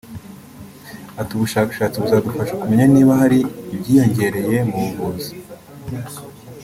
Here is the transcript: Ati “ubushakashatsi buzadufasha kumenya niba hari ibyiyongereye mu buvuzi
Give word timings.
Ati 1.21 1.31
“ubushakashatsi 1.33 1.97
buzadufasha 2.03 2.57
kumenya 2.61 2.85
niba 2.93 3.13
hari 3.21 3.39
ibyiyongereye 3.73 4.57
mu 4.69 4.77
buvuzi 4.83 5.31